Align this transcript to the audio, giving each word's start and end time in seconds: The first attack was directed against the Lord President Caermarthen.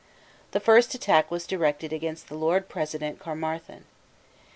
The 0.49 0.59
first 0.59 0.95
attack 0.95 1.29
was 1.29 1.45
directed 1.45 1.93
against 1.93 2.27
the 2.27 2.33
Lord 2.33 2.67
President 2.69 3.19
Caermarthen. 3.19 3.85